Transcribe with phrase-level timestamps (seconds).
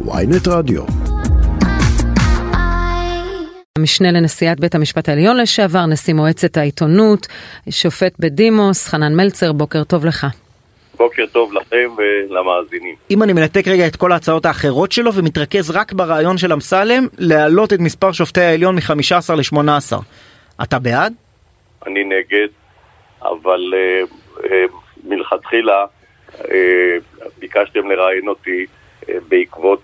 [0.00, 0.82] ויינט רדיו.
[3.78, 7.26] המשנה לנשיאת בית המשפט העליון לשעבר, נשיא מועצת העיתונות,
[7.70, 10.26] שופט בדימוס, חנן מלצר, בוקר טוב לך.
[10.96, 12.94] בוקר טוב לכם ולמאזינים.
[13.10, 17.72] אם אני מנתק רגע את כל ההצעות האחרות שלו ומתרכז רק ברעיון של אמסלם, להעלות
[17.72, 19.96] את מספר שופטי העליון מ-15 ל-18.
[20.62, 21.12] אתה בעד?
[21.86, 22.48] אני נגד,
[23.22, 24.46] אבל uh, uh,
[25.04, 25.84] מלכתחילה
[26.32, 26.44] uh,
[27.38, 28.66] ביקשתם לראיין אותי
[29.28, 29.82] בעקבות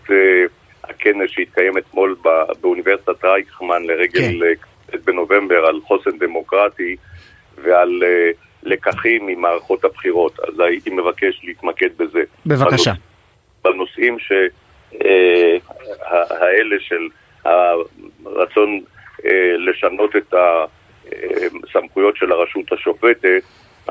[0.84, 4.96] הכנס שהתקיים אתמול בא, באוניברסיטת רייכמן לרגל כן.
[4.96, 6.96] uh, בנובמבר על חוסן דמוקרטי
[7.57, 12.22] ועל uh, לקחים ממערכות הבחירות, אז הייתי מבקש להתמקד בזה.
[12.46, 12.93] בבקשה.
[13.64, 14.32] בנושאים ש...
[15.04, 15.57] אה,
[16.31, 17.09] האלה של
[17.45, 18.81] הרצון
[19.25, 23.43] אה, לשנות את הסמכויות של הרשות השופטת,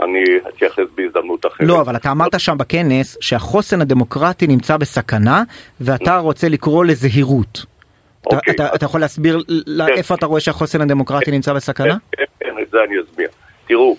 [0.01, 1.67] אני אתייחס בהזדמנות אחרת.
[1.67, 5.43] לא, אבל אתה אמרת שם בכנס שהחוסן הדמוקרטי נמצא בסכנה,
[5.81, 7.65] ואתה רוצה לקרוא לזהירות.
[8.25, 8.53] אוקיי.
[8.53, 9.87] אתה, אתה, אתה יכול להסביר כן.
[9.97, 11.95] איפה אתה רואה שהחוסן הדמוקרטי נמצא בסכנה?
[12.11, 13.29] כן, כן, את זה אני אסביר.
[13.67, 13.95] תראו,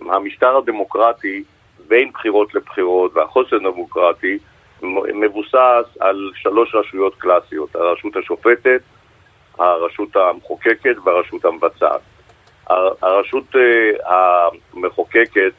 [0.00, 1.44] המשטר הדמוקרטי
[1.88, 4.38] בין בחירות לבחירות והחוסן הדמוקרטי
[5.14, 8.80] מבוסס על שלוש רשויות קלאסיות, הרשות השופטת,
[9.58, 12.00] הרשות המחוקקת והרשות המבצעת.
[12.70, 15.52] הרשות אה, המחוקקת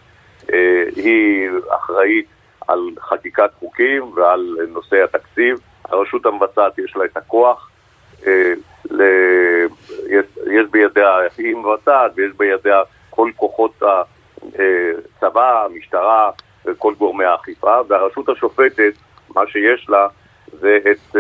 [0.54, 2.26] אה, היא אחראית
[2.68, 7.70] על חקיקת חוקים ועל נושא התקציב, הרשות המבצעת יש לה את הכוח
[8.28, 8.54] אה,
[10.48, 13.84] יש, בידיה, היא מבצעת ויש בידיה כל כוחות
[15.18, 16.32] הצבא, המשטרה
[16.66, 18.94] וכל גורמי האכיפה, והרשות השופטת,
[19.36, 20.08] מה שיש לה
[20.48, 21.16] זה את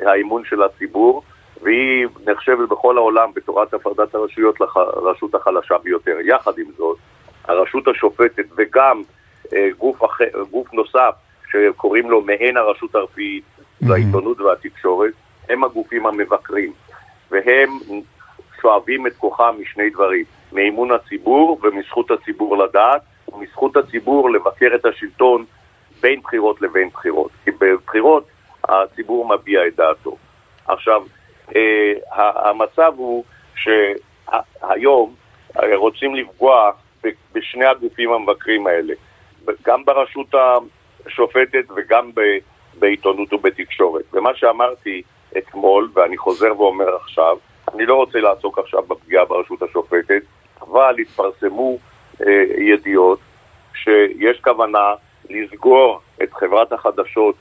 [0.00, 1.22] האמון של הציבור,
[1.62, 6.16] והיא נחשבת בכל העולם בתורת הפרדת הרשויות לרשות החלשה ביותר.
[6.24, 6.98] יחד עם זאת,
[7.44, 9.02] הרשות השופטת וגם
[9.46, 11.14] uh, גוף, אחר, גוף נוסף
[11.50, 13.92] שקוראים לו מעין הרשות הרביעית, mm-hmm.
[13.92, 15.12] העיתונות והתקשורת,
[15.48, 16.72] הם הגופים המבקרים,
[17.30, 17.78] והם
[18.60, 23.02] שואבים את כוחם משני דברים, מאמון הציבור ומזכות הציבור לדעת,
[23.32, 25.44] ומזכות הציבור לבקר את השלטון
[26.00, 27.30] בין בחירות לבין בחירות.
[27.44, 28.24] כי בבחירות
[28.68, 30.16] הציבור מביע את דעתו.
[30.66, 31.19] עכשיו, אה,
[32.12, 33.24] המצב הוא
[33.54, 35.14] שהיום
[35.74, 36.70] רוצים לפגוע
[37.32, 38.94] בשני הגופים המבקרים האלה,
[39.62, 40.34] גם ברשות
[41.06, 42.10] השופטת וגם
[42.78, 44.04] בעיתונות ובתקשורת.
[44.12, 45.02] ומה שאמרתי
[45.38, 47.36] אתמול, ואני חוזר ואומר עכשיו,
[47.74, 50.22] אני לא רוצה לעסוק עכשיו בפגיעה ברשות השופטת,
[50.60, 51.78] אבל התפרסמו
[52.26, 53.18] אה, ידיעות
[53.74, 54.94] שיש כוונה
[55.30, 57.34] לסגור את חברת החדשות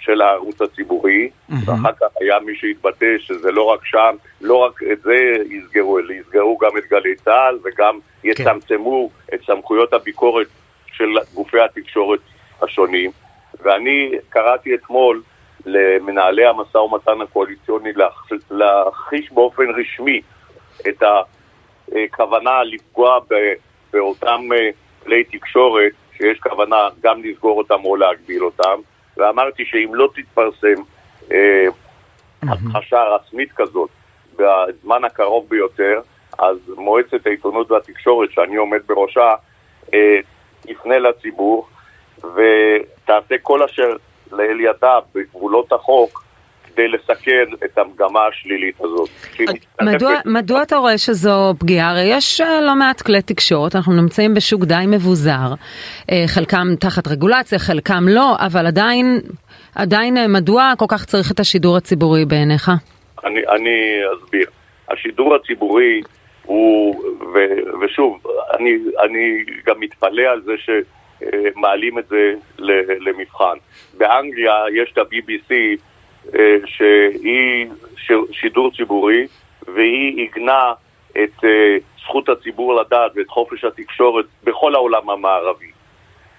[0.00, 1.54] של הערוץ הציבורי, mm-hmm.
[1.66, 5.14] ואחר כך היה מי שהתבטא שזה לא רק שם, לא רק את זה
[5.50, 8.28] יסגרו, אלא יסגרו גם את גלי צה"ל וגם כן.
[8.28, 10.46] יצמצמו את סמכויות הביקורת
[10.92, 12.20] של גופי התקשורת
[12.62, 13.10] השונים.
[13.62, 15.22] ואני קראתי אתמול
[15.66, 17.90] למנהלי המשא ומתן הקואליציוני
[18.50, 20.20] להכחיש באופן רשמי
[20.88, 23.18] את הכוונה לפגוע
[23.92, 24.70] באותם אה,
[25.04, 28.80] כלי תקשורת שיש כוונה גם לסגור אותם או להגביל אותם,
[29.16, 30.82] ואמרתי שאם לא תתפרסם
[31.32, 31.66] אה,
[32.42, 33.90] הכחשה רשמית כזאת
[34.36, 36.00] בזמן הקרוב ביותר,
[36.38, 39.34] אז מועצת העיתונות והתקשורת, שאני עומד בראשה,
[39.94, 40.18] אה,
[40.60, 41.68] תפנה לציבור
[42.18, 43.96] ותעשה כל אשר
[44.32, 46.25] לאל ידה בגבולות החוק
[46.76, 49.08] כדי לסכן את המגמה השלילית הזאת.
[49.82, 51.90] מדוע, מדוע אתה רואה שזו פגיעה?
[51.90, 55.54] הרי יש אה, לא מעט כלי תקשורת, אנחנו נמצאים בשוק די מבוזר,
[56.12, 59.20] אה, חלקם תחת רגולציה, חלקם לא, אבל עדיין,
[59.74, 62.70] עדיין אה, מדוע כל כך צריך את השידור הציבורי בעיניך?
[63.24, 64.46] אני, אני אסביר.
[64.88, 66.00] השידור הציבורי
[66.44, 67.02] הוא,
[67.34, 67.38] ו,
[67.80, 68.22] ושוב,
[68.58, 68.70] אני,
[69.04, 70.70] אני גם מתפלא על זה ש...
[71.56, 72.34] מעלים את זה
[73.00, 73.56] למבחן.
[73.98, 75.74] באנגליה יש את ה-BBC אה,
[76.66, 77.66] שהיא
[78.32, 79.26] שידור ציבורי
[79.74, 80.72] והיא עיגנה
[81.12, 85.70] את אה, זכות הציבור לדעת ואת חופש התקשורת בכל העולם המערבי.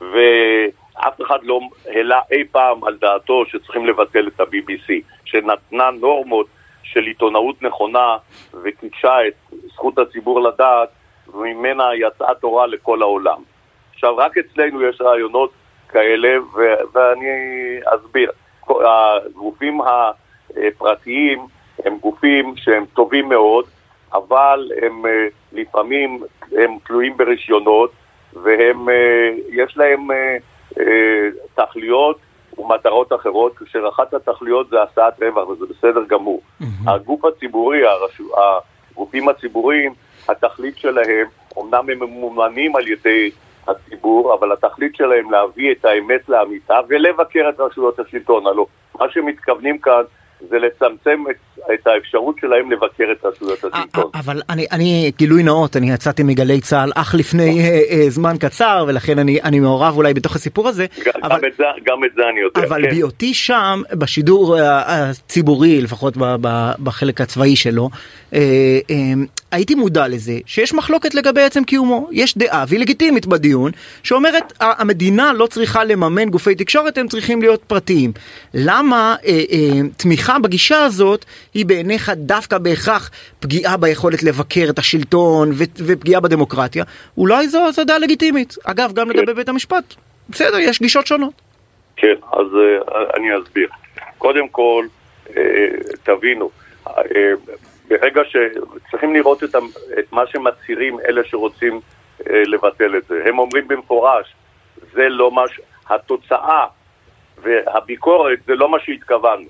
[0.02, 4.94] ואף אחד לא העלה אי פעם על דעתו שצריכים לבטל את ה-BBC,
[5.26, 6.48] שנתנה נורמות
[6.84, 8.18] של עיתונאות נכונה
[8.64, 9.34] וקידשה את
[9.74, 10.90] זכות הציבור לדעת,
[11.28, 13.42] וממנה יצאה תורה לכל העולם.
[13.94, 15.52] עכשיו, רק אצלנו יש רעיונות
[15.90, 17.28] כאלה, ו- ואני
[17.86, 18.32] אסביר.
[18.70, 21.48] הגופים הפרטיים
[21.86, 23.66] הם גופים שהם טובים מאוד,
[24.14, 27.92] אבל הם אה, לפעמים הם תלויים ברישיונות,
[28.34, 30.38] והם, אה, יש להם אה,
[31.56, 32.20] תכליות
[32.58, 36.42] ומטרות אחרות, כאשר אחת התכליות זה הסעת רווח, וזה בסדר גמור.
[36.62, 36.66] Mm-hmm.
[36.88, 38.24] הגוף הציבורי, הרשו,
[38.94, 39.94] הגופים הציבוריים,
[40.30, 41.28] התכלית שלהם,
[41.58, 43.32] אמנם הם ממומנים על ידי
[43.68, 48.48] הציבור, אבל התכלית שלהם להביא את האמת לאמיתה ולבקר את רשויות השלטון.
[48.48, 48.66] הלוא
[49.00, 50.02] מה שמתכוונים כאן
[50.50, 51.36] זה לצמצם את,
[51.74, 54.12] את האפשרות שלהם לבקר את רשויות אה, השלטון.
[54.14, 58.86] אבל אני, אני, גילוי נאות, אני יצאתי מגלי צה"ל אך לפני אה, אה, זמן קצר,
[58.88, 60.86] ולכן אני, אני מעורב אולי בתוך הסיפור הזה.
[61.06, 62.68] גם, אבל, גם, את זה, גם את זה אני יודע.
[62.68, 62.90] אבל כן.
[62.90, 67.90] בהיותי שם, בשידור אה, הציבורי, לפחות ב- ב- בחלק הצבאי שלו,
[68.34, 68.40] אה,
[68.90, 68.96] אה,
[69.52, 72.08] הייתי מודע לזה שיש מחלוקת לגבי עצם קיומו.
[72.12, 73.72] יש דעה, והיא לגיטימית בדיון,
[74.04, 78.12] שאומרת המדינה לא צריכה לממן גופי תקשורת, הם צריכים להיות פרטיים.
[78.54, 85.50] למה אה, אה, תמיכה בגישה הזאת היא בעיניך דווקא בהכרח פגיעה ביכולת לבקר את השלטון
[85.52, 86.84] ו- ופגיעה בדמוקרטיה?
[87.18, 88.56] אולי זו, זו דעה לגיטימית.
[88.64, 89.18] אגב, גם כן.
[89.18, 89.96] לגבי בית המשפט.
[90.30, 91.34] בסדר, יש גישות שונות.
[91.96, 93.70] כן, אז uh, אני אסביר.
[94.18, 94.86] קודם כל,
[95.28, 95.32] uh,
[96.04, 96.50] תבינו,
[96.88, 96.92] uh,
[97.88, 99.56] ברגע שצריכים לראות את,
[100.00, 101.80] את מה שמצהירים אלה שרוצים
[102.26, 103.24] לבטל את זה.
[103.26, 104.34] הם אומרים במפורש,
[104.94, 105.60] זה לא מה ש...
[105.90, 106.66] התוצאה
[107.38, 109.46] והביקורת זה לא מה שהתכוונו.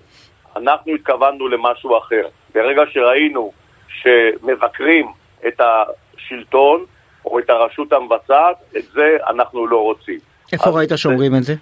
[0.58, 2.22] אנחנו התכוונו למשהו אחר.
[2.56, 3.52] ברגע שראינו
[3.88, 5.08] שמבקרים
[5.48, 6.86] את השלטון
[7.26, 10.20] או את הרשות המבצעת, את זה אנחנו לא רוצים.
[10.54, 11.54] איפה ראית זה- שאומרים את זה?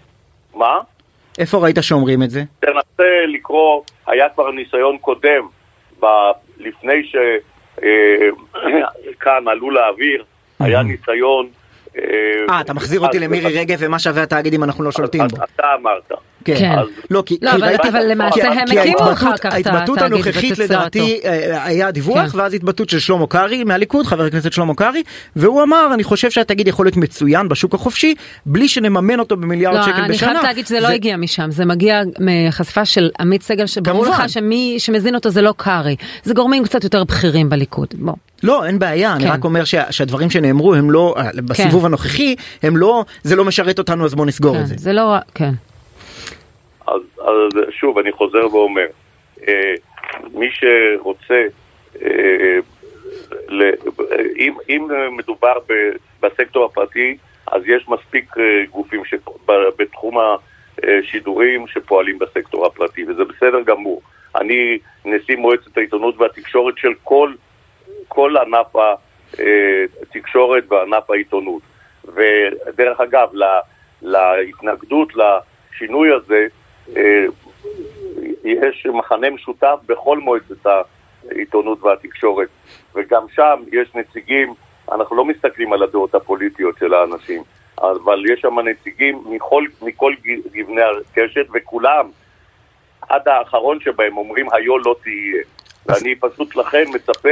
[0.56, 0.80] מה?
[1.40, 2.42] איפה ראית שאומרים את זה?
[2.60, 5.48] תנסה לקרוא, היה כבר ניסיון קודם,
[6.00, 6.06] ב,
[6.58, 7.12] לפני
[7.78, 10.24] שכאן עלו לאוויר,
[10.60, 11.48] היה ניסיון...
[11.98, 15.38] אה, אתה מחזיר אותי למירי רגב ומה שווה התאגיד אם אנחנו לא שולטים בו.
[15.56, 16.12] אתה אמרת.
[16.46, 16.72] כן.
[16.80, 19.46] אז- לא, כי לא, כי אבל- ראיתי- אבל למעשה כי- הם הקימו ההתבטאות- אחר כך
[19.46, 20.74] את ההתבטאות התאגיד הנוכחית ותצורתו.
[20.74, 22.38] לדעתי אה, היה דיווח כן.
[22.38, 25.04] ואז התבטאות של שלמה קרעי מהליכוד, חבר הכנסת שלמה קרעי,
[25.36, 28.16] והוא אמר אני חושב שהתאגיד יכול להיות מצוין בשוק החופשי
[28.46, 30.06] בלי שנממן אותו במיליארד לא, שקל בשנה.
[30.06, 34.06] אני חייבת להגיד שזה לא הגיע משם, זה מגיע מחשיפה של עמית סגל, שברור.
[34.08, 38.14] לך שמי שמזין אותו זה לא קרעי, זה גורמים קצת יותר בכירים בליכוד, בוא.
[38.44, 39.30] לא, אין בעיה, אני כן.
[39.32, 43.80] רק אומר שה- שהדברים שנאמרו הם לא, אה, בסיבוב הנוכחי, הם לא, זה לא משרת
[43.80, 44.76] אותנו אז בוא נסגור כן, את זה.
[44.78, 45.54] זה לא, כן.
[46.88, 48.86] אז, אז שוב, אני חוזר ואומר,
[49.48, 49.74] אה,
[50.34, 51.48] מי שרוצה,
[52.02, 52.58] אה,
[53.48, 53.72] ל,
[54.38, 55.74] אם, אם מדובר ב,
[56.22, 57.18] בסקטור הפרטי,
[57.48, 59.14] אז יש מספיק אה, גופים ש,
[59.78, 60.18] בתחום
[60.84, 64.02] השידורים שפועלים בסקטור הפרטי, וזה בסדר גמור.
[64.36, 67.34] אני נשיא מועצת העיתונות והתקשורת של כל,
[68.08, 68.76] כל ענף
[70.02, 71.62] התקשורת וענף העיתונות.
[72.06, 73.60] ודרך אגב, לה,
[74.02, 76.65] להתנגדות לשינוי הזה, אה,
[78.44, 80.66] יש מחנה משותף בכל מועצת
[81.32, 82.48] העיתונות והתקשורת,
[82.96, 84.54] וגם שם יש נציגים,
[84.92, 87.44] אנחנו לא מסתכלים על הדעות הפוליטיות של האנשים,
[87.78, 90.14] אבל יש שם נציגים מכל, מכל
[90.54, 92.10] גבני הקשת, וכולם,
[93.10, 95.44] עד האחרון שבהם אומרים היו לא תהיה.
[95.86, 97.30] ואני פשוט לכן מצפה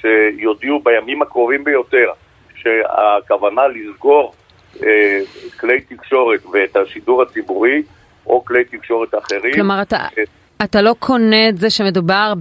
[0.00, 2.10] שיודיעו בימים הקרובים ביותר
[2.54, 4.34] שהכוונה לסגור
[4.82, 5.20] אה,
[5.60, 7.82] כלי תקשורת ואת השידור הציבורי
[8.26, 9.54] או כלי תקשורת אחרים.
[9.54, 10.22] כלומר, אתה, אה,
[10.64, 12.32] אתה לא קונה את זה שמדובר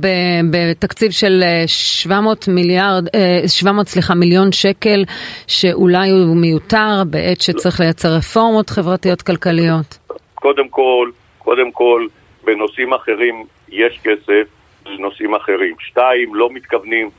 [0.51, 5.03] בתקציב של אה, 700 מיליארד, אה, 700 סליחה, מיליון שקל,
[5.47, 9.97] שאולי הוא מיותר בעת שצריך לייצר רפורמות חברתיות כלכליות.
[10.35, 12.07] קודם כל, קודם כל,
[12.43, 14.47] בנושאים אחרים יש כסף
[14.85, 15.75] לנושאים אחרים.
[15.79, 17.09] שתיים, לא מתכוונים,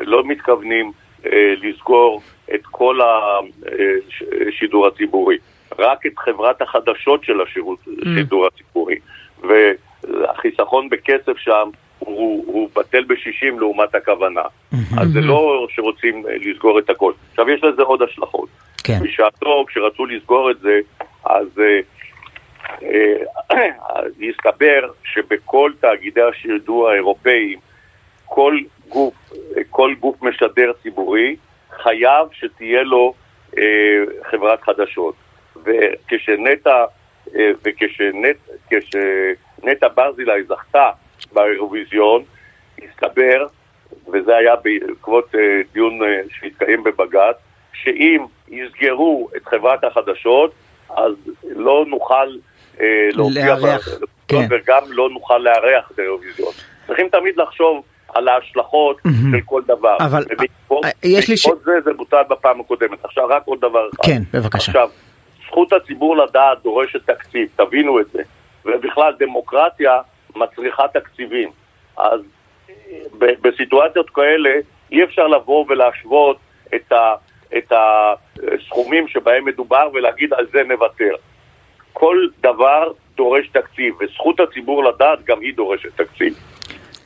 [0.00, 0.92] לא מתכוונים
[1.26, 2.22] אה, לסגור
[2.54, 2.98] את כל
[4.48, 5.36] השידור הציבורי,
[5.78, 8.96] רק את חברת החדשות של השירות, השידור הציבורי.
[9.42, 14.42] והחיסכון בכסף שם הוא, הוא בטל בשישים לעומת הכוונה.
[14.98, 17.12] אז זה לא שרוצים אה, לסגור את הכל.
[17.30, 18.48] עכשיו, יש לזה עוד השלכות.
[18.84, 18.98] כן.
[19.02, 20.80] בשעתו, כשרצו לסגור את זה,
[21.24, 21.80] אז אה,
[22.82, 23.66] אה,
[24.28, 27.58] הסתבר שבכל תאגידי השידור האירופאיים,
[28.26, 28.58] כל
[28.88, 29.14] גוף,
[29.70, 31.36] כל גוף משדר ציבורי
[31.82, 33.14] חייב שתהיה לו
[33.58, 33.62] אה,
[34.30, 35.14] חברת חדשות.
[35.64, 36.84] וכשנטע
[37.36, 37.50] אה,
[38.70, 40.90] וכשנטע ברזילי זכתה
[41.32, 42.22] באירוויזיון,
[42.78, 43.46] הסתבר,
[44.12, 45.40] וזה היה בעקבות אה,
[45.72, 47.36] דיון אה, שהתקיים בבג"ץ,
[47.72, 50.52] שאם יסגרו את חברת החדשות,
[50.96, 51.12] אז
[51.56, 52.36] לא נוכל
[52.80, 54.46] אה, להופיע, לארח, ב- כן.
[54.50, 56.52] וגם לא נוכל לארח את האירוויזיון.
[56.86, 57.82] צריכים תמיד לחשוב
[58.14, 58.96] על ההשלכות
[59.32, 59.96] של כל דבר.
[60.00, 63.04] אבל, ובעקבות יש לי ש- זה, זה בוטל בפעם הקודמת.
[63.04, 64.04] עכשיו רק עוד דבר אחד.
[64.06, 64.70] כן, בבקשה.
[64.70, 64.88] עכשיו,
[65.50, 68.22] זכות הציבור לדעת דורשת תקציב, תבינו את זה.
[68.64, 70.00] ובכלל, דמוקרטיה
[70.36, 71.48] מצריכה תקציבים.
[71.96, 72.20] אז
[73.18, 74.50] בסיטואציות כאלה
[74.92, 76.36] אי אפשר לבוא ולהשוות
[76.74, 77.14] את, ה,
[77.56, 81.14] את הסכומים שבהם מדובר ולהגיד על זה נוותר.
[81.92, 86.34] כל דבר דורש תקציב, וזכות הציבור לדעת גם היא דורשת תקציב.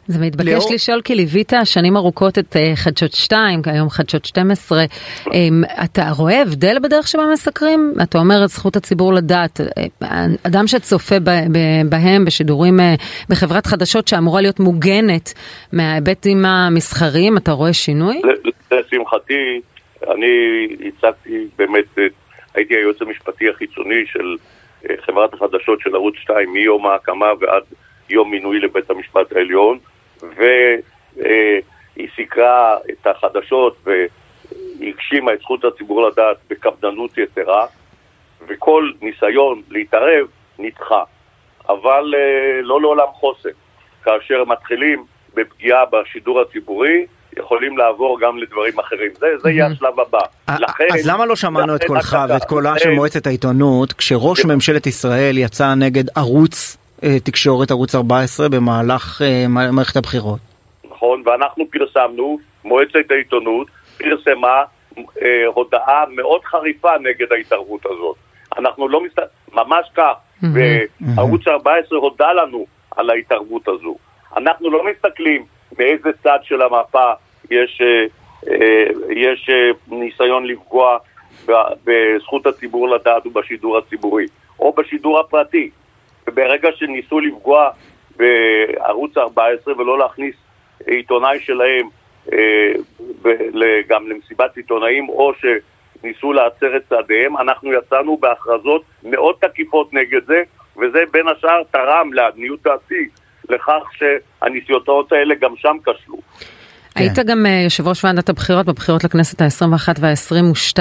[0.06, 0.74] זה מתבקש לאור...
[0.74, 4.84] לשאול כי ליווית שנים ארוכות את uh, חדשות 2, כיום חדשות 12.
[5.24, 5.30] Um,
[5.84, 7.94] אתה רואה הבדל בדרך שבה מסקרים?
[8.02, 9.60] אתה אומר את זכות הציבור לדעת.
[9.60, 11.14] אה, אדם שצופה
[11.88, 12.82] בהם בשידורים uh,
[13.28, 15.32] בחברת חדשות שאמורה להיות מוגנת
[15.72, 18.20] מההיבטים המסחריים, אתה רואה שינוי?
[18.72, 19.60] לשמחתי,
[20.14, 21.98] אני הצגתי באמת,
[22.54, 24.36] הייתי היועץ המשפטי החיצוני של
[25.06, 27.62] חברת החדשות של ערוץ 2 מיום ההקמה ועד
[28.10, 29.78] יום מינוי לבית המשפט העליון.
[30.36, 37.66] והיא סיקרה את החדשות והגשימה את זכות הציבור לדעת בקפדנות יתרה,
[38.48, 40.26] וכל ניסיון להתערב
[40.58, 41.02] נדחה.
[41.68, 43.48] אבל אה, לא לעולם חוסן.
[44.04, 45.04] כאשר מתחילים
[45.34, 47.06] בפגיעה בשידור הציבורי,
[47.38, 49.10] יכולים לעבור גם לדברים אחרים.
[49.18, 50.18] זה, זה יהיה השלב הבא.
[50.58, 50.84] לכן...
[50.94, 54.44] אז למה לא שמענו את קולך ואת קולה של מועצת העיתונות כשראש.
[54.44, 56.76] ממשלת ישראל יצא נגד ערוץ
[57.24, 60.40] תקשורת ערוץ 14 במהלך אה, מערכת הבחירות.
[60.90, 63.66] נכון, ואנחנו פרסמנו, מועצת העיתונות
[63.98, 64.62] פרסמה
[64.98, 68.16] אה, הודעה מאוד חריפה נגד ההתערבות הזאת.
[68.58, 69.22] אנחנו לא מסת...
[69.52, 70.14] ממש כך,
[71.16, 73.96] וערוץ 14 הודה לנו על ההתערבות הזו.
[74.36, 75.44] אנחנו לא מסתכלים
[75.78, 77.12] מאיזה צד של המפה
[77.50, 78.06] יש, אה,
[78.52, 80.98] אה, יש אה, ניסיון לפגוע
[81.84, 84.26] בזכות הציבור לדעת ובשידור הציבורי,
[84.58, 85.70] או בשידור הפרטי.
[86.26, 87.70] וברגע שניסו לפגוע
[88.16, 90.34] בערוץ 14 ולא להכניס
[90.86, 91.88] עיתונאי שלהם
[92.32, 92.72] אה,
[93.88, 100.42] גם למסיבת עיתונאים, או שניסו להצר את צעדיהם, אנחנו יצאנו בהכרזות מאוד תקיפות נגד זה,
[100.76, 103.08] וזה בין השאר תרם לעניות דעתי
[103.48, 106.18] לכך שהניסיונות האלה גם שם כשלו.
[106.94, 107.00] כן.
[107.00, 110.78] היית גם אה, יושב ראש ועדת הבחירות בבחירות לכנסת ה-21 וה-22,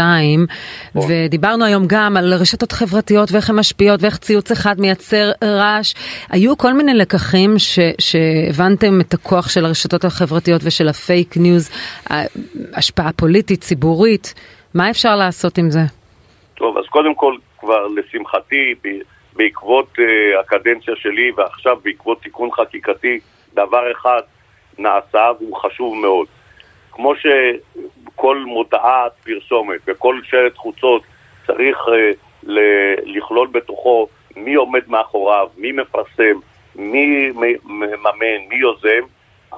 [1.07, 5.93] ודיברנו היום גם על רשתות חברתיות ואיך הן משפיעות ואיך ציוץ אחד מייצר רעש.
[6.29, 11.69] היו כל מיני לקחים ש, שהבנתם את הכוח של הרשתות החברתיות ושל הפייק ניוז,
[12.73, 14.33] השפעה פוליטית, ציבורית,
[14.73, 15.79] מה אפשר לעשות עם זה?
[16.55, 18.73] טוב, אז קודם כל, כבר לשמחתי,
[19.35, 23.19] בעקבות uh, הקדנציה שלי ועכשיו בעקבות תיקון חקיקתי,
[23.53, 24.21] דבר אחד
[24.77, 26.27] נעשה והוא חשוב מאוד.
[26.91, 31.01] כמו שכל מודעת פרסומת וכל שלט חוצות
[31.47, 31.77] צריך
[32.43, 36.39] ל- לכלול בתוכו מי עומד מאחוריו, מי מפרסם,
[36.75, 37.31] מי
[37.65, 39.05] מממן, מי יוזם,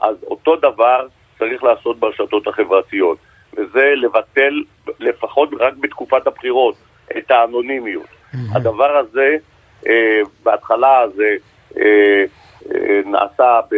[0.01, 1.07] אז אותו דבר
[1.39, 3.17] צריך לעשות ברשתות החברתיות,
[3.53, 4.63] וזה לבטל
[4.99, 6.75] לפחות רק בתקופת הבחירות
[7.17, 8.05] את האנונימיות.
[8.05, 8.37] Mm-hmm.
[8.55, 9.37] הדבר הזה,
[9.87, 11.35] אה, בהתחלה זה
[11.77, 12.23] אה,
[12.71, 13.75] אה, נעשה ב,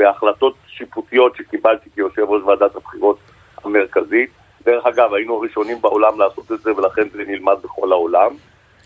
[0.00, 3.18] בהחלטות שיפוטיות שקיבלתי כיושב ראש ועדת הבחירות
[3.64, 4.30] המרכזית.
[4.64, 8.30] דרך אגב, היינו הראשונים בעולם לעשות את זה ולכן זה נלמד בכל העולם.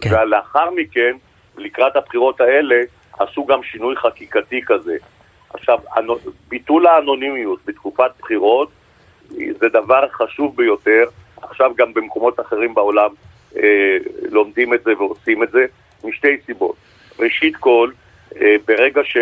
[0.00, 0.11] כן.
[0.14, 1.16] ולאחר מכן,
[1.56, 2.76] לקראת הבחירות האלה,
[3.18, 4.97] עשו גם שינוי חקיקתי כזה.
[5.54, 5.78] עכשיו,
[6.49, 8.68] ביטול האנונימיות בתקופת בחירות
[9.30, 11.04] זה דבר חשוב ביותר.
[11.42, 13.11] עכשיו גם במקומות אחרים בעולם
[13.56, 13.97] אה,
[14.30, 15.66] לומדים את זה ועושים את זה,
[16.04, 16.76] משתי סיבות.
[17.18, 17.90] ראשית כל,
[18.40, 19.16] אה, ברגע ש...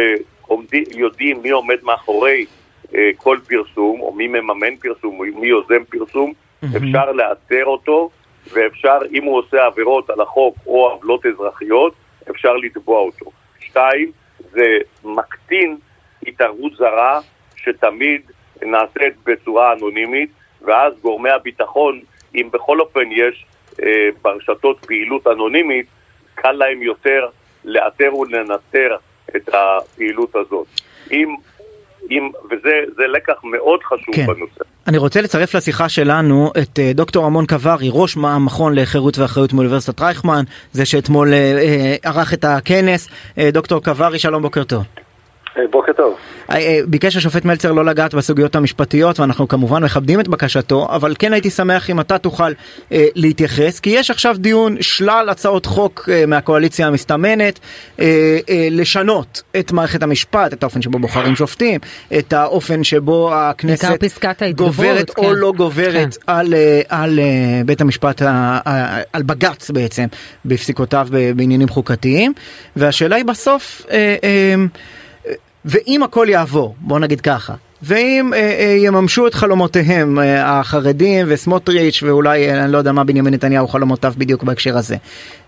[0.52, 2.46] עומדים, יודעים מי עומד מאחורי
[2.94, 6.76] אה, כל פרסום, או מי מממן פרסום, או מי יוזם פרסום, mm-hmm.
[6.76, 8.10] אפשר לאתר אותו,
[8.52, 11.94] ואפשר, אם הוא עושה עבירות על החוק או עוולות אזרחיות,
[12.30, 13.30] אפשר לתבוע אותו.
[13.60, 14.10] שתיים,
[14.50, 15.76] זה מקטין
[16.26, 17.20] התערבות זרה
[17.56, 18.22] שתמיד
[18.62, 20.30] נעשית בצורה אנונימית,
[20.62, 22.00] ואז גורמי הביטחון,
[22.34, 23.46] אם בכל אופן יש
[23.82, 25.86] אה, ברשתות פעילות אנונימית,
[26.34, 27.28] קל להם יותר
[27.64, 28.96] לאתר ולנטר
[29.36, 30.66] את הפעילות הזאת.
[31.12, 31.36] אם,
[32.10, 34.26] אם, וזה לקח מאוד חשוב כן.
[34.26, 34.64] בנושא.
[34.86, 40.00] אני רוצה לצרף לשיחה שלנו את אה, דוקטור המון קברי, ראש המכון לחירות ואחריות מאוניברסיטת
[40.00, 43.08] רייכמן, זה שאתמול אה, אה, ערך את הכנס.
[43.52, 44.82] דוקטור קברי, שלום, בוקר טוב.
[45.58, 46.16] אה, בוקר טוב.
[46.50, 51.14] אה, אה, ביקש השופט מלצר לא לגעת בסוגיות המשפטיות ואנחנו כמובן מכבדים את בקשתו אבל
[51.18, 52.52] כן הייתי שמח אם אתה תוכל
[52.92, 57.58] אה, להתייחס כי יש עכשיו דיון שלל הצעות חוק אה, מהקואליציה המסתמנת
[58.00, 61.80] אה, אה, לשנות את מערכת המשפט את האופן שבו בוחרים שופטים
[62.18, 64.04] את האופן שבו הכנסת
[64.54, 65.24] גוברת כן.
[65.24, 66.32] או לא גוברת כן.
[66.32, 66.54] על,
[66.88, 67.20] על, על
[67.66, 68.22] בית המשפט
[69.12, 70.04] על בג"ץ בעצם
[70.44, 72.32] בפסיקותיו בעניינים חוקתיים
[72.76, 74.54] והשאלה היא בסוף אה, אה,
[75.64, 82.02] ואם הכל יעבור, בוא נגיד ככה, ואם אה, אה, יממשו את חלומותיהם אה, החרדים וסמוטריץ'
[82.02, 84.96] ואולי אה, אני לא יודע מה בנימין נתניהו חלומותיו בדיוק בהקשר הזה,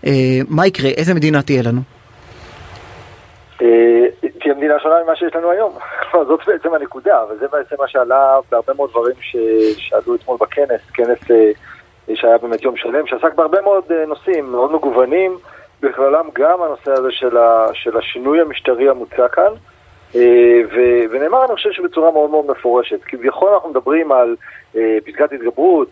[0.05, 0.11] אה,
[0.49, 0.89] מה יקרה?
[0.89, 1.81] איזה מדינה תהיה לנו?
[3.61, 5.71] אה, תהיה מדינה שונה ממה שיש לנו היום.
[6.27, 9.15] זאת בעצם הנקודה, וזה בעצם מה שעלה בהרבה מאוד דברים
[9.77, 11.51] שעלו אתמול בכנס, כנס אה,
[12.15, 15.37] שהיה באמת יום שלם, שעסק בהרבה מאוד נושאים מאוד מגוונים,
[15.81, 17.11] בכללם גם הנושא הזה
[17.73, 19.53] של השינוי המשטרי המוצע כאן.
[21.11, 22.99] ונאמר, אני חושב שבצורה מאוד מאוד מפורשת.
[23.03, 24.35] כביכול אנחנו מדברים על
[25.05, 25.89] פסקת התגברות,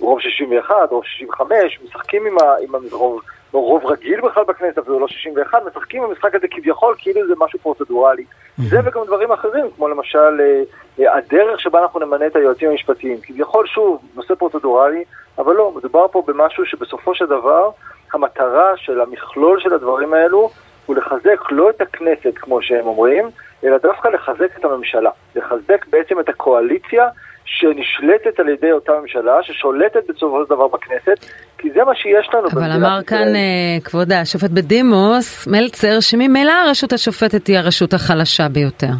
[0.00, 3.20] רוב 61, רוב 65, משחקים עם, ה, עם הרוב,
[3.54, 7.58] לא רוב רגיל בכלל בכנסת, אפילו לא 61, משחקים במשחק הזה כביכול כאילו זה משהו
[7.58, 8.24] פרוצדורלי.
[8.58, 10.40] זה וגם דברים אחרים, כמו למשל
[10.98, 13.16] הדרך שבה אנחנו נמנה את היועצים המשפטיים.
[13.22, 15.04] כביכול, שוב, נושא פרוצדורלי,
[15.38, 17.70] אבל לא, מדובר פה במשהו שבסופו של דבר,
[18.12, 20.50] המטרה של המכלול של הדברים האלו
[20.86, 23.24] הוא לחזק לא את הכנסת, כמו שהם אומרים,
[23.64, 25.10] אלא דווקא לחזק את הממשלה.
[25.36, 27.08] לחזק בעצם את הקואליציה
[27.44, 31.26] שנשלטת על ידי אותה ממשלה, ששולטת בסופו של דבר בכנסת,
[31.58, 36.92] כי זה מה שיש לנו אבל אמר כאן uh, כבוד השופט בדימוס, מלצר, שממילא הרשות
[36.92, 38.94] השופטת היא הרשות החלשה ביותר.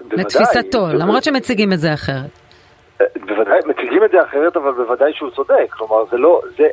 [0.00, 0.24] בוודאי.
[0.24, 2.30] לתפיסתו, למרות שמציגים את זה אחרת.
[3.20, 5.70] בוודאי, מציגים את זה אחרת, אבל בוודאי שהוא צודק.
[5.70, 6.64] כלומר, זה לא, זה,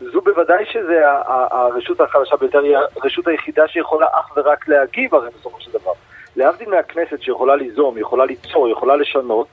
[0.00, 5.60] זו בוודאי שזה הרשות החלשה ביותר, היא הרשות היחידה שיכולה אך ורק להגיב הרי בסופו
[5.60, 5.92] של דבר.
[6.36, 9.46] להבדיל מהכנסת שיכולה ליזום, יכולה ליצור, יכולה לשנות,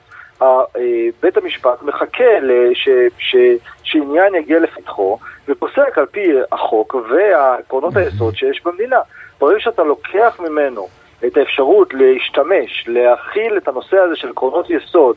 [1.22, 3.36] בית המשפט מחכה לש, ש,
[3.84, 9.00] שעניין יגיע לפתחו ופוסק על פי החוק ועקרונות היסוד שיש במדינה.
[9.40, 10.88] ברגע שאתה לוקח ממנו
[11.26, 15.16] את האפשרות להשתמש, להכיל את הנושא הזה של עקרונות יסוד,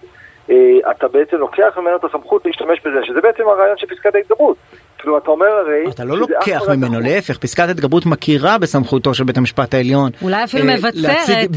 [0.91, 4.57] אתה בעצם לוקח ממנו את הסמכות להשתמש בזה, שזה בעצם הרעיון של פסקת ההתגברות.
[4.99, 5.91] כאילו אתה אומר הרי...
[5.91, 10.11] אתה לא לוקח ממנו, להפך, פסקת התגברות מכירה בסמכותו של בית המשפט העליון.
[10.23, 11.51] אולי אפילו מבצרת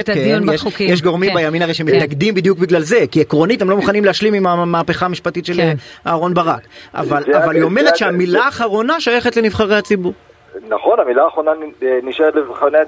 [0.00, 0.92] את הדיון בחוקים.
[0.92, 4.46] יש גורמים בימין הרי שמתנגדים בדיוק בגלל זה, כי עקרונית הם לא מוכנים להשלים עם
[4.46, 5.60] המהפכה המשפטית של
[6.06, 6.62] אהרן ברק.
[6.94, 10.12] אבל היא אומרת שהמילה האחרונה שייכת לנבחרי הציבור.
[10.68, 11.50] נכון, המילה האחרונה
[12.02, 12.34] נשארת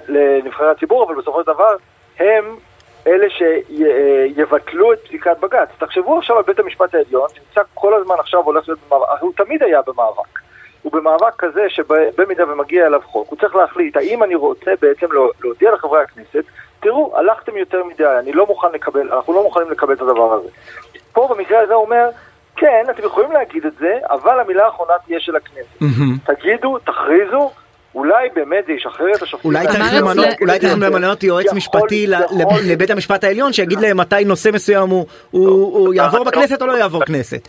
[0.09, 1.75] לנבחרי הציבור, אבל בסופו של דבר
[2.18, 2.44] הם
[3.06, 5.68] אלה שיבטלו את פסיקת בג"ץ.
[5.78, 9.62] תחשבו עכשיו על בית המשפט העליון, שנמצא כל הזמן עכשיו הולך להיות במאבק, הוא תמיד
[9.62, 10.38] היה במאבק.
[10.82, 15.06] הוא במאבק כזה שבמידה ומגיע אליו חוק, הוא צריך להחליט האם אני רוצה בעצם
[15.42, 16.44] להודיע לחברי הכנסת,
[16.80, 20.49] תראו, הלכתם יותר מדי, אני לא מוכן לקבל, אנחנו לא מוכנים לקבל את הדבר הזה.
[21.12, 22.09] פה במקרה הזה הוא אומר,
[22.56, 25.82] כן, אתם יכולים להגיד את זה, אבל המילה האחרונה תהיה של הכנסת.
[26.25, 27.50] תגידו, תכריזו,
[27.94, 29.50] אולי באמת זה ישחרר את השופטים.
[29.50, 32.06] אולי צריך למנות, אולי צריך למנות יועץ משפטי
[32.67, 34.88] לבית המשפט העליון שיגיד להם מתי נושא מסוים
[35.30, 37.49] הוא יעבור בכנסת או לא יעבור כנסת.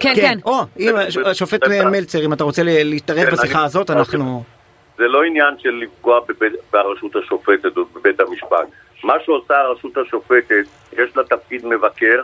[0.00, 0.38] כן, כן.
[0.46, 0.60] או,
[1.24, 4.42] השופט מלצר, אם אתה רוצה להתערב בשיחה הזאת, אנחנו...
[4.98, 6.20] זה לא עניין של לפגוע
[6.72, 8.66] ברשות השופטת או בבית המשפט.
[9.04, 12.22] מה שעושה הרשות השופטת, יש לה תפקיד מבקר,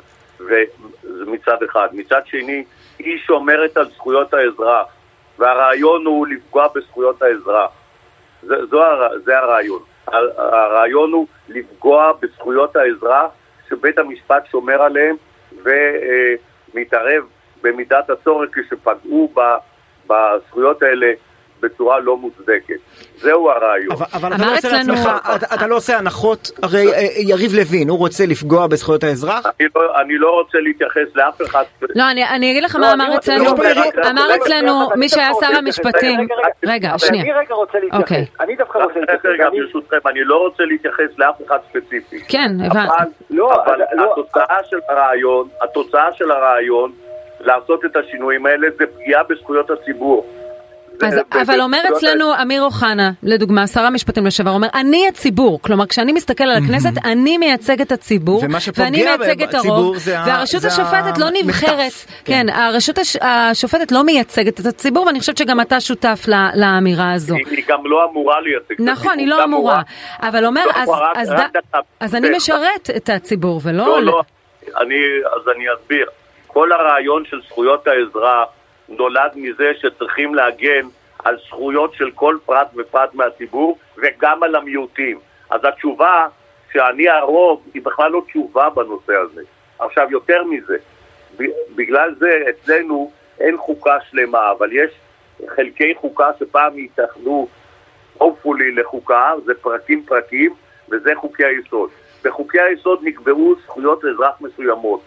[1.26, 1.88] מצד אחד.
[1.92, 2.64] מצד שני,
[2.98, 4.86] היא שומרת על זכויות האזרח.
[5.40, 7.70] והרעיון הוא לפגוע בזכויות האזרח.
[8.42, 8.82] זה, זו,
[9.24, 9.82] זה הרעיון.
[10.36, 13.30] הרעיון הוא לפגוע בזכויות האזרח
[13.68, 15.16] שבית המשפט שומר עליהם
[15.62, 17.24] ומתערב
[17.62, 19.34] במידת הצורך כשפגעו
[20.06, 21.12] בזכויות האלה
[21.62, 22.78] בצורה לא מוצדקת.
[23.20, 23.92] זהו הרעיון.
[23.92, 27.88] אבל, אבל אתה לא עושה לעצמך, אתה, אתה לא עושה הנחות, הרי אה, יריב לוין,
[27.88, 29.46] הוא רוצה לפגוע בזכויות האזרח?
[29.46, 31.64] אני לא, אני לא רוצה להתייחס לאף אחד.
[31.94, 33.44] לא, אני, אני אגיד לך מה אמר אצלנו,
[34.10, 36.28] אמר אצלנו מי שהיה שר המשפטים,
[36.64, 37.22] רגע, שנייה.
[37.22, 39.24] אני רגע רוצה להתייחס, אני דווקא רוצה להתייחס.
[39.24, 42.20] רגע, ברשותכם, אני לא רוצה להתייחס לאף אחד ספציפי.
[42.28, 42.92] כן, הבנתי.
[43.64, 46.92] אבל התוצאה של הרעיון, התוצאה של הרעיון
[47.40, 50.26] לעשות את השינויים האלה זה פגיעה בזכויות הציבור.
[51.02, 55.62] אז, אבל אומר אצלנו אמיר אוחנה, לדוגמה, שר המשפטים לשעבר, אומר, אני הציבור.
[55.62, 58.44] כלומר, כשאני מסתכל על הכנסת, אני מייצג את הציבור,
[58.76, 61.92] ואני מייצג את הרוב, והרשות השופטת לא נבחרת.
[62.24, 67.34] כן, הרשות השופטת לא מייצגת את הציבור, ואני חושבת שגם אתה שותף לאמירה הזו.
[67.34, 68.92] היא גם לא אמורה לייצג את הציבור.
[68.92, 69.82] נכון, היא לא אמורה.
[70.22, 70.64] אבל אומר,
[72.00, 73.86] אז אני משרת את הציבור, ולא...
[73.86, 74.20] לא, לא,
[74.76, 76.06] אז אני אסביר.
[76.46, 78.48] כל הרעיון של זכויות האזרח
[78.90, 80.86] נולד מזה שצריכים להגן
[81.24, 85.18] על זכויות של כל פרט ופרט מהציבור וגם על המיעוטים.
[85.50, 86.26] אז התשובה
[86.72, 89.42] שאני הרוב היא בכלל לא תשובה בנושא הזה.
[89.78, 90.76] עכשיו, יותר מזה,
[91.74, 94.90] בגלל זה אצלנו אין חוקה שלמה, אבל יש
[95.46, 97.48] חלקי חוקה שפעם יתאחדו
[98.20, 100.54] hopefully לחוקה, זה פרקים פרקים,
[100.90, 101.90] וזה חוקי היסוד.
[102.24, 105.00] בחוקי היסוד נקבעו זכויות אזרח מסוימות.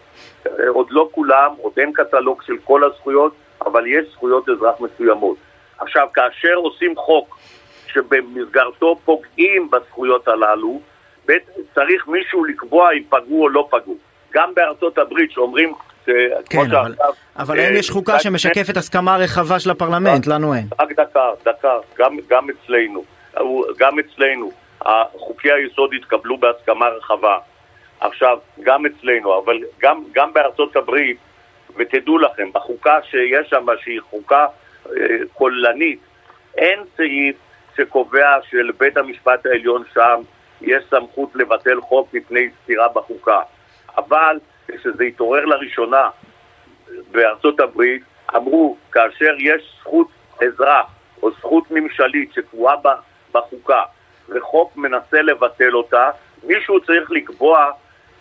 [0.68, 3.34] עוד לא כולם, עוד אין קטלוג של כל הזכויות,
[3.66, 5.38] אבל יש זכויות אזרח מסוימות.
[5.80, 7.38] עכשיו, כאשר עושים חוק
[7.88, 10.82] שבמסגרתו פוגעים בזכויות הללו,
[11.76, 13.98] צריך מישהו לקבוע אם פגעו או לא פגעו.
[14.34, 15.74] גם בארצות הברית שאומרים...
[16.50, 16.96] כן, אבל,
[17.36, 20.28] אבל האם יש חוקה שמשקפת הסכמה רחבה של הפרלמנט?
[20.28, 20.68] לנו אין.
[20.80, 23.04] רק דקה, דקה, גם, גם אצלנו,
[23.78, 24.52] גם אצלנו,
[25.18, 27.38] חוקי היסוד התקבלו בהסכמה רחבה.
[28.00, 31.18] עכשיו, גם אצלנו, אבל גם, גם בארצות הברית
[31.78, 34.46] ותדעו לכם, בחוקה שיש שם, שהיא חוקה
[34.88, 34.92] אה,
[35.34, 36.00] כוללנית,
[36.58, 37.36] אין סעיף
[37.78, 40.22] שקובע שלבית המשפט העליון שם
[40.62, 43.42] יש סמכות לבטל חוק מפני סתירה בחוקה.
[43.98, 46.10] אבל כשזה התעורר לראשונה
[47.12, 48.04] בארצות הברית,
[48.36, 50.08] אמרו, כאשר יש זכות
[50.42, 50.86] אזרח
[51.24, 52.76] או זכות ממשלית שקבועה
[53.32, 53.82] בחוקה
[54.30, 56.10] וחוק מנסה לבטל אותה,
[56.44, 57.72] מישהו צריך לקבוע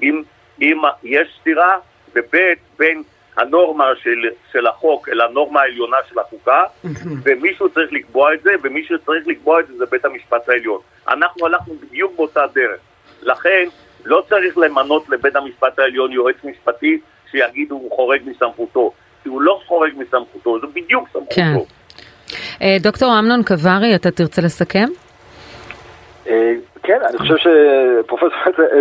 [0.02, 0.22] אם,
[0.60, 1.78] אם יש סתירה,
[2.14, 2.36] וב'
[2.78, 3.02] בין
[3.36, 6.62] הנורמה של, של החוק אל הנורמה העליונה של החוקה,
[7.24, 10.80] ומישהו צריך לקבוע את זה, ומי שצריך לקבוע את זה זה בית המשפט העליון.
[11.08, 12.80] אנחנו הלכנו בדיוק באותה דרך.
[13.22, 13.68] לכן,
[14.04, 18.92] לא צריך למנות לבית המשפט העליון יועץ משפטי שיגיד הוא חורג מסמכותו.
[19.22, 21.34] כי הוא לא חורג מסמכותו, זה בדיוק סמכותו.
[21.34, 21.56] כן.
[22.80, 24.88] דוקטור אמנון קברי, אתה תרצה לסכם?
[26.26, 28.30] אה, כן, אני חושב שפרופסור,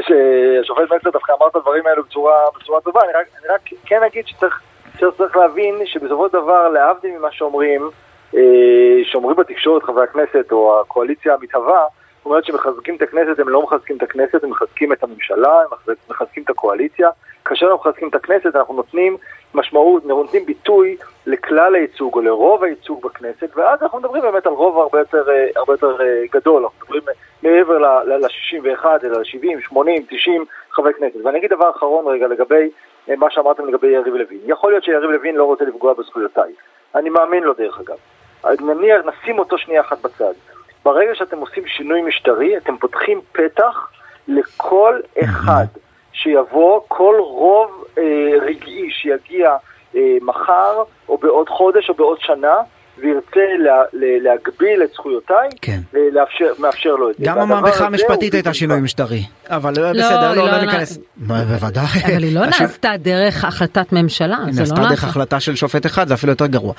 [0.02, 3.14] שהשופט מקלר דווקא אמר את הדברים האלו בצורה, טובה, אני
[3.50, 7.90] רק, כן אגיד שצריך להבין שבסופו של דבר, להבדיל ממה שאומרים,
[8.36, 8.42] אה,
[9.04, 11.86] שאומרים בתקשורת חברי הכנסת או הקואליציה המתהווה,
[12.22, 15.96] זאת אומרת שמחזקים את הכנסת, הם לא מחזקים את הכנסת, הם מחזקים את הממשלה, הם
[16.10, 17.10] מחזקים את הקואליציה.
[17.46, 19.18] כאשר אנחנו מחזקים את הכנסת, אנחנו נותנים
[19.54, 24.80] משמעות, נותנים ביטוי לכלל הייצוג או לרוב הייצוג בכנסת, ואז אנחנו מדברים באמת על רוב
[24.80, 27.02] הרבה יותר, אה, הרבה יותר אה, גדול, אנחנו מדברים
[27.44, 31.26] מעבר ל-61, אלא ל-70, 80, 90 חברי כנסת.
[31.26, 32.70] ואני אגיד דבר אחרון רגע לגבי
[33.10, 34.40] אה, מה שאמרתם לגבי יריב לוין.
[34.46, 36.54] יכול להיות שיריב לוין לא רוצה לפגוע בזכויותיי.
[36.96, 37.98] אני מאמין לו דרך אגב.
[38.62, 40.34] נניח, נשים אותו שנייה אחת בצד.
[40.84, 43.92] ברגע שאתם עושים שינוי משטרי, אתם פותחים פתח
[44.28, 45.66] לכל אחד
[46.14, 48.04] שיבוא, כל רוב אה,
[48.42, 49.56] רגעי שיגיע
[49.96, 52.56] אה, מחר, או בעוד חודש, או בעוד שנה,
[53.02, 55.80] וירצה לה, להגביל את זכויותיי, כן.
[55.94, 57.26] לאפשר, מאפשר לו את זה.
[57.26, 61.00] גם המהפכה המשפטית הייתה שינוי משטרי, אבל לא, בסדר, לא, לא, לא ניכנס.
[61.18, 61.86] בוודאי.
[62.06, 66.14] אבל היא לא נעשתה דרך החלטת ממשלה, היא נעשתה דרך החלטה של שופט אחד, זה
[66.14, 66.74] אפילו יותר גרוע.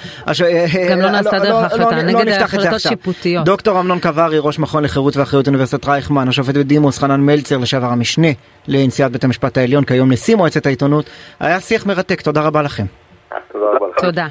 [0.91, 3.45] גם לא נעשתה דרך החלטה, נגד החלטות שיפוטיות.
[3.45, 8.29] דוקטור אמנון קברי, ראש מכון לחירות ואחריות אוניברסיטת רייכמן, השופט בדימוס חנן מלצר, לשעבר המשנה
[8.69, 12.85] לנשיאת בית המשפט העליון, כיום נשיא מועצת העיתונות, היה שיח מרתק, תודה רבה לכם.
[13.53, 14.07] תודה רבה לכם.
[14.07, 14.27] תודה.